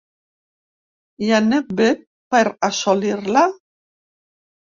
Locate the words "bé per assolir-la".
1.81-3.45